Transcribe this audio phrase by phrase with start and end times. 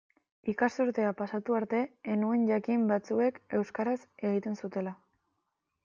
[0.53, 1.81] Ikasturtea pasatu arte
[2.13, 3.99] ez nuen jakin batzuek euskaraz
[4.31, 4.97] egiten zutela.